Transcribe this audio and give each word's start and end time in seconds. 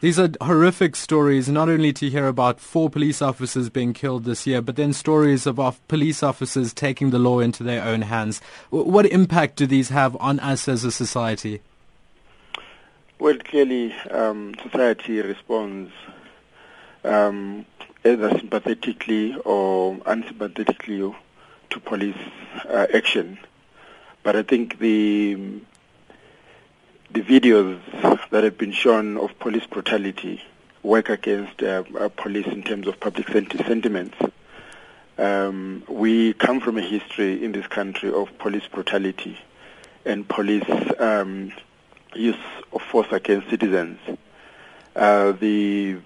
These 0.00 0.20
are 0.20 0.30
horrific 0.40 0.94
stories, 0.94 1.48
not 1.48 1.68
only 1.68 1.92
to 1.94 2.08
hear 2.08 2.28
about 2.28 2.60
four 2.60 2.88
police 2.88 3.20
officers 3.20 3.68
being 3.68 3.92
killed 3.92 4.24
this 4.24 4.46
year, 4.46 4.62
but 4.62 4.76
then 4.76 4.92
stories 4.92 5.44
of 5.44 5.58
police 5.88 6.22
officers 6.22 6.72
taking 6.72 7.10
the 7.10 7.18
law 7.18 7.40
into 7.40 7.64
their 7.64 7.82
own 7.82 8.02
hands. 8.02 8.40
What 8.70 9.06
impact 9.06 9.56
do 9.56 9.66
these 9.66 9.88
have 9.88 10.16
on 10.20 10.38
us 10.38 10.68
as 10.68 10.84
a 10.84 10.92
society? 10.92 11.62
Well, 13.18 13.38
clearly, 13.38 13.92
um, 14.12 14.54
society 14.62 15.20
responds 15.20 15.90
um, 17.02 17.66
either 18.04 18.30
sympathetically 18.38 19.34
or 19.44 19.98
unsympathetically 20.06 21.12
to 21.70 21.80
police 21.80 22.16
uh, 22.68 22.86
action. 22.94 23.38
But 24.22 24.36
I 24.36 24.44
think 24.44 24.78
the 24.78 25.60
the 27.10 27.22
videos 27.22 27.80
that 28.30 28.44
have 28.44 28.58
been 28.58 28.72
shown 28.72 29.16
of 29.16 29.38
police 29.38 29.66
brutality 29.66 30.42
work 30.82 31.08
against 31.08 31.62
uh, 31.62 31.82
uh, 31.98 32.08
police 32.08 32.46
in 32.46 32.62
terms 32.62 32.86
of 32.86 32.98
public 33.00 33.28
senti- 33.28 33.62
sentiments. 33.64 34.16
Um, 35.18 35.82
we 35.88 36.32
come 36.34 36.60
from 36.60 36.78
a 36.78 36.82
history 36.82 37.44
in 37.44 37.52
this 37.52 37.66
country 37.66 38.12
of 38.12 38.38
police 38.38 38.66
brutality 38.72 39.38
and 40.04 40.28
police 40.28 40.64
um, 40.98 41.52
use 42.14 42.36
of 42.72 42.82
force 42.82 43.08
against 43.10 43.50
citizens. 43.50 43.98
Uh, 44.94 45.32
the, 45.32 45.96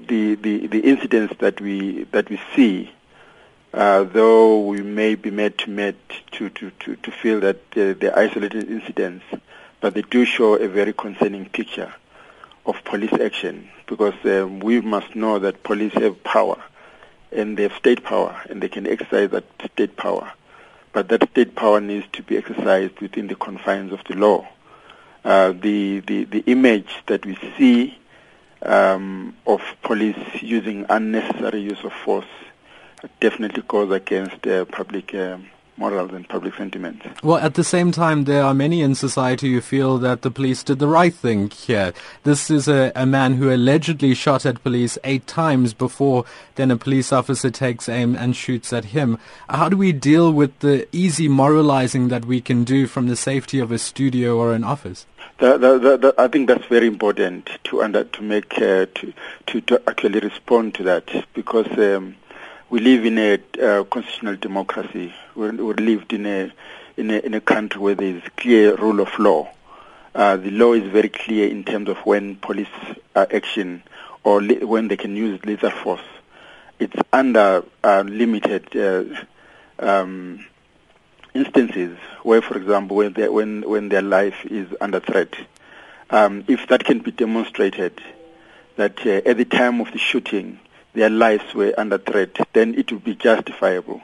the 0.00 0.34
the 0.34 0.66
the 0.66 0.80
incidents 0.80 1.34
that 1.38 1.60
we 1.60 2.04
that 2.12 2.28
we 2.28 2.40
see, 2.54 2.90
uh, 3.72 4.04
though 4.04 4.60
we 4.60 4.82
may 4.82 5.14
be 5.14 5.30
made 5.30 5.56
to 5.58 5.70
met 5.70 5.96
to, 6.32 6.50
to, 6.50 6.70
to, 6.80 6.96
to 6.96 7.10
feel 7.10 7.40
that 7.40 7.56
uh, 7.76 7.94
they're 7.98 8.18
isolated 8.18 8.68
incidents, 8.70 9.24
but 9.80 9.94
they 9.94 10.02
do 10.02 10.24
show 10.24 10.54
a 10.54 10.68
very 10.68 10.92
concerning 10.92 11.46
picture 11.48 11.92
of 12.64 12.82
police 12.84 13.12
action 13.12 13.68
because 13.86 14.14
um, 14.24 14.60
we 14.60 14.80
must 14.80 15.14
know 15.14 15.38
that 15.38 15.62
police 15.62 15.92
have 15.94 16.22
power 16.24 16.60
and 17.32 17.56
they 17.56 17.64
have 17.64 17.74
state 17.74 18.02
power 18.02 18.40
and 18.48 18.62
they 18.62 18.68
can 18.68 18.86
exercise 18.86 19.30
that 19.30 19.44
state 19.72 19.96
power. 19.96 20.32
But 20.92 21.08
that 21.08 21.28
state 21.30 21.54
power 21.54 21.80
needs 21.80 22.06
to 22.14 22.22
be 22.22 22.36
exercised 22.36 23.00
within 23.00 23.26
the 23.26 23.34
confines 23.34 23.92
of 23.92 24.02
the 24.04 24.14
law. 24.14 24.48
Uh, 25.24 25.52
the, 25.52 26.00
the, 26.00 26.24
the 26.24 26.40
image 26.46 27.02
that 27.06 27.26
we 27.26 27.36
see 27.58 27.98
um, 28.62 29.36
of 29.46 29.60
police 29.82 30.16
using 30.40 30.86
unnecessary 30.88 31.60
use 31.60 31.82
of 31.84 31.92
force 31.92 32.26
definitely 33.20 33.62
goes 33.68 33.90
against 33.92 34.46
uh, 34.46 34.64
public 34.66 35.14
um, 35.14 35.46
morals 35.76 36.12
and 36.12 36.28
public 36.28 36.54
sentiment. 36.54 37.02
Well, 37.22 37.38
at 37.38 37.54
the 37.54 37.64
same 37.64 37.92
time, 37.92 38.24
there 38.24 38.42
are 38.42 38.54
many 38.54 38.82
in 38.82 38.94
society 38.94 39.52
who 39.52 39.60
feel 39.60 39.98
that 39.98 40.22
the 40.22 40.30
police 40.30 40.62
did 40.62 40.78
the 40.78 40.88
right 40.88 41.14
thing 41.14 41.50
here. 41.50 41.92
This 42.22 42.50
is 42.50 42.68
a, 42.68 42.92
a 42.94 43.06
man 43.06 43.34
who 43.34 43.52
allegedly 43.52 44.14
shot 44.14 44.46
at 44.46 44.62
police 44.62 44.98
eight 45.04 45.26
times 45.26 45.74
before 45.74 46.24
then 46.56 46.70
a 46.70 46.76
police 46.76 47.12
officer 47.12 47.50
takes 47.50 47.88
aim 47.88 48.16
and 48.16 48.34
shoots 48.34 48.72
at 48.72 48.86
him. 48.86 49.18
How 49.48 49.68
do 49.68 49.76
we 49.76 49.92
deal 49.92 50.32
with 50.32 50.58
the 50.60 50.88
easy 50.92 51.28
moralizing 51.28 52.08
that 52.08 52.24
we 52.24 52.40
can 52.40 52.64
do 52.64 52.86
from 52.86 53.06
the 53.06 53.16
safety 53.16 53.58
of 53.60 53.70
a 53.70 53.78
studio 53.78 54.36
or 54.36 54.52
an 54.52 54.64
office? 54.64 55.06
The, 55.38 55.58
the, 55.58 55.98
the, 55.98 56.14
I 56.16 56.28
think 56.28 56.48
that's 56.48 56.64
very 56.66 56.86
important 56.86 57.50
to 57.64 57.82
under, 57.82 58.04
to 58.04 58.22
make 58.22 58.54
uh, 58.54 58.86
to, 58.94 59.12
to, 59.48 59.60
to 59.60 59.82
actually 59.86 60.20
respond 60.20 60.74
to 60.76 60.82
that 60.84 61.26
because 61.34 61.66
um, 61.78 62.16
we 62.68 62.80
live 62.80 63.04
in 63.04 63.18
a 63.18 63.34
uh, 63.62 63.84
constitutional 63.84 64.36
democracy. 64.36 65.14
We, 65.34 65.50
we 65.50 65.74
lived 65.74 66.12
in 66.12 66.26
a, 66.26 66.52
in 66.96 67.10
a 67.10 67.18
in 67.18 67.34
a 67.34 67.40
country 67.40 67.80
where 67.80 67.94
there 67.94 68.16
is 68.16 68.22
clear 68.36 68.74
rule 68.76 69.00
of 69.00 69.16
law. 69.18 69.48
Uh, 70.14 70.36
the 70.36 70.50
law 70.50 70.72
is 70.72 70.90
very 70.90 71.08
clear 71.08 71.48
in 71.48 71.62
terms 71.62 71.88
of 71.88 71.98
when 71.98 72.36
police 72.36 72.68
uh, 73.14 73.26
action 73.30 73.82
or 74.24 74.40
li- 74.40 74.64
when 74.64 74.88
they 74.88 74.96
can 74.96 75.14
use 75.14 75.38
lethal 75.44 75.70
force. 75.70 76.00
It's 76.78 76.96
under 77.12 77.64
uh, 77.84 78.04
limited 78.06 78.76
uh, 78.76 79.04
um, 79.78 80.44
instances 81.34 81.96
where, 82.22 82.42
for 82.42 82.56
example, 82.56 82.96
when, 82.96 83.14
when, 83.14 83.62
when 83.68 83.88
their 83.88 84.02
life 84.02 84.44
is 84.44 84.68
under 84.80 85.00
threat. 85.00 85.34
Um, 86.10 86.44
if 86.48 86.66
that 86.68 86.84
can 86.84 87.00
be 87.00 87.10
demonstrated, 87.10 88.00
that 88.76 89.06
uh, 89.06 89.28
at 89.28 89.36
the 89.36 89.44
time 89.44 89.80
of 89.80 89.92
the 89.92 89.98
shooting, 89.98 90.58
their 90.96 91.10
lives 91.10 91.54
were 91.54 91.74
under 91.76 91.98
threat, 91.98 92.36
then 92.54 92.74
it 92.74 92.90
would 92.90 93.04
be 93.04 93.14
justifiable. 93.14 94.00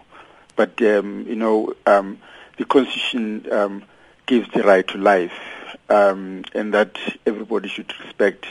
But 0.57 0.81
um, 0.83 1.27
you 1.27 1.35
know, 1.35 1.73
um, 1.87 2.19
the 2.59 2.67
Constitution 2.67 3.51
um, 3.51 3.83
gives 4.27 4.53
the 4.53 4.63
right 4.63 4.87
to 4.89 4.99
life, 4.99 5.33
um, 5.89 6.45
and 6.55 6.75
that 6.75 6.99
everybody 7.27 7.69
should 7.69 7.93
respect 8.05 8.47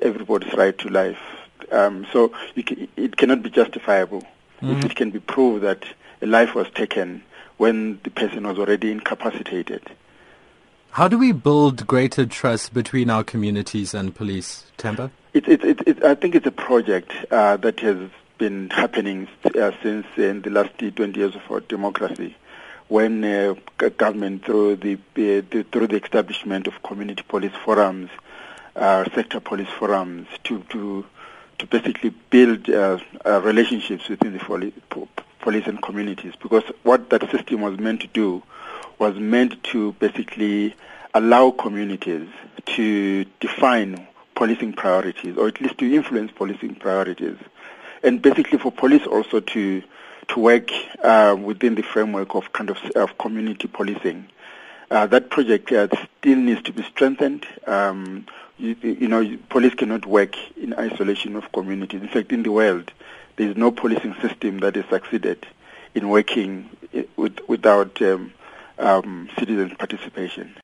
everybody's 0.00 0.52
right 0.54 0.76
to 0.78 0.88
life. 0.88 1.18
Um, 1.72 2.06
so 2.12 2.28
can, 2.54 2.88
it 2.96 3.16
cannot 3.16 3.42
be 3.42 3.50
justifiable 3.50 4.22
mm-hmm. 4.60 4.72
if 4.72 4.84
it 4.84 4.96
can 4.96 5.10
be 5.10 5.20
proved 5.20 5.64
that 5.64 5.84
a 6.20 6.26
life 6.26 6.54
was 6.54 6.68
taken 6.74 7.22
when 7.56 7.98
the 8.02 8.10
person 8.10 8.46
was 8.46 8.58
already 8.58 8.92
incapacitated. 8.92 9.82
How 10.92 11.08
do 11.08 11.16
we 11.16 11.32
build 11.32 11.86
greater 11.86 12.26
trust 12.26 12.74
between 12.74 13.08
our 13.08 13.22
communities 13.22 13.94
and 13.94 14.14
police, 14.14 14.66
Themba? 14.76 15.10
It, 15.32 15.46
it, 15.46 15.64
it, 15.64 15.80
it, 15.86 16.04
I 16.04 16.16
think 16.16 16.34
it's 16.34 16.46
a 16.46 16.50
project 16.50 17.12
uh, 17.30 17.56
that 17.58 17.78
has 17.80 18.10
been 18.38 18.68
happening 18.70 19.28
uh, 19.44 19.70
since 19.80 20.04
uh, 20.18 20.22
in 20.22 20.42
the 20.42 20.50
last 20.50 20.76
20 20.76 21.16
years 21.16 21.36
of 21.36 21.42
our 21.48 21.60
democracy, 21.60 22.36
when 22.88 23.22
uh, 23.22 23.54
government, 23.96 24.44
through 24.44 24.76
the, 24.76 24.94
uh, 24.94 25.46
the, 25.50 25.64
through 25.70 25.86
the 25.86 26.02
establishment 26.02 26.66
of 26.66 26.82
community 26.82 27.22
police 27.28 27.52
forums, 27.64 28.10
uh, 28.74 29.04
sector 29.14 29.38
police 29.38 29.68
forums, 29.68 30.26
to 30.42 30.64
to 30.70 31.06
to 31.58 31.66
basically 31.66 32.10
build 32.30 32.68
relationships 32.68 34.08
within 34.08 34.32
the 34.32 34.38
poli- 34.38 34.72
police 35.40 35.66
and 35.66 35.80
communities. 35.82 36.32
Because 36.42 36.64
what 36.82 37.10
that 37.10 37.30
system 37.30 37.60
was 37.60 37.78
meant 37.78 38.00
to 38.00 38.06
do 38.08 38.42
was 38.98 39.14
meant 39.16 39.62
to 39.64 39.92
basically 39.92 40.74
allow 41.14 41.50
communities 41.50 42.26
to 42.64 43.24
define 43.40 44.06
policing 44.40 44.72
priorities, 44.72 45.36
or 45.36 45.48
at 45.48 45.60
least 45.60 45.76
to 45.76 45.94
influence 45.94 46.32
policing 46.34 46.74
priorities, 46.74 47.36
and 48.02 48.22
basically 48.22 48.56
for 48.56 48.72
police 48.72 49.06
also 49.06 49.38
to 49.38 49.82
to 50.28 50.40
work 50.40 50.70
uh, 51.04 51.36
within 51.38 51.74
the 51.74 51.82
framework 51.82 52.34
of 52.34 52.50
kind 52.54 52.70
of, 52.70 52.78
of 52.96 53.18
community 53.18 53.68
policing. 53.68 54.26
Uh, 54.90 55.06
that 55.06 55.28
project 55.28 55.70
uh, 55.72 55.88
still 56.18 56.38
needs 56.38 56.62
to 56.62 56.72
be 56.72 56.82
strengthened. 56.84 57.44
Um, 57.66 58.24
you, 58.56 58.76
you, 58.80 59.08
know, 59.08 59.36
police 59.50 59.74
cannot 59.74 60.06
work 60.06 60.36
in 60.56 60.72
isolation 60.72 61.36
of 61.36 61.52
communities. 61.52 62.00
In 62.00 62.08
fact, 62.08 62.32
in 62.32 62.42
the 62.42 62.52
world, 62.52 62.92
there 63.36 63.50
is 63.50 63.58
no 63.58 63.70
policing 63.70 64.14
system 64.22 64.60
that 64.60 64.74
has 64.76 64.86
succeeded 64.86 65.46
in 65.94 66.08
working 66.08 66.70
with, 67.16 67.38
without 67.46 68.00
um, 68.00 68.32
um, 68.78 69.28
citizen 69.38 69.76
participation. 69.76 70.54